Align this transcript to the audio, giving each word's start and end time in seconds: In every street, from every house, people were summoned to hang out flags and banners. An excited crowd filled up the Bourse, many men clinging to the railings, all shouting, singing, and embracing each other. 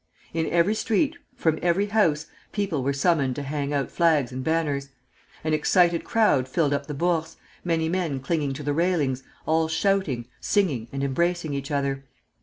In 0.33 0.47
every 0.49 0.73
street, 0.73 1.15
from 1.35 1.59
every 1.61 1.85
house, 1.85 2.25
people 2.51 2.81
were 2.81 2.91
summoned 2.91 3.35
to 3.35 3.43
hang 3.43 3.71
out 3.71 3.91
flags 3.91 4.31
and 4.31 4.43
banners. 4.43 4.89
An 5.43 5.53
excited 5.53 6.03
crowd 6.03 6.47
filled 6.47 6.73
up 6.73 6.87
the 6.87 6.95
Bourse, 6.95 7.37
many 7.63 7.87
men 7.87 8.19
clinging 8.19 8.53
to 8.53 8.63
the 8.63 8.73
railings, 8.73 9.21
all 9.45 9.67
shouting, 9.67 10.25
singing, 10.39 10.87
and 10.91 11.03
embracing 11.03 11.53
each 11.53 11.69
other. 11.69 12.03